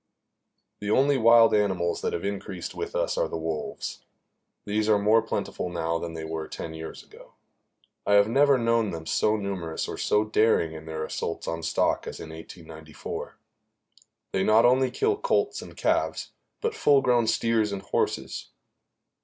[0.79, 4.03] The only wild animals that have increased with us are the wolves.
[4.65, 7.33] These are more plentiful now than they were ten years ago.
[8.03, 12.07] I have never known them so numerous or so daring in their assaults on stock
[12.07, 13.37] as in 1894.
[14.33, 16.31] They not only kill colts and calves,
[16.61, 18.47] but full grown steers and horses.